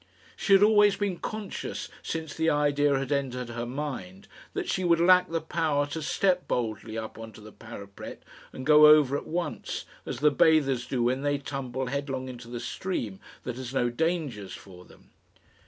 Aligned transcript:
She 0.35 0.53
had 0.53 0.63
always 0.63 0.95
been 0.95 1.17
conscious, 1.19 1.87
since 2.01 2.33
the 2.33 2.49
idea 2.49 2.97
had 2.97 3.11
entered 3.11 3.49
her 3.49 3.67
mind, 3.67 4.27
that 4.55 4.67
she 4.67 4.83
would 4.83 4.99
lack 4.99 5.29
the 5.29 5.41
power 5.41 5.85
to 5.89 6.01
step 6.01 6.47
boldly 6.47 6.97
up 6.97 7.19
on 7.19 7.31
to 7.33 7.39
the 7.41 7.51
parapet 7.51 8.23
and 8.51 8.65
go 8.65 8.87
over 8.87 9.15
at 9.15 9.27
once, 9.27 9.85
as 10.07 10.17
the 10.17 10.31
bathers 10.31 10.87
do 10.87 11.03
when 11.03 11.21
they 11.21 11.37
tumble 11.37 11.85
headlong 11.85 12.27
into 12.29 12.47
the 12.47 12.59
stream 12.59 13.19
that 13.43 13.57
has 13.57 13.75
no 13.75 13.91
dangers 13.91 14.55
for 14.55 14.85
them. 14.85 15.11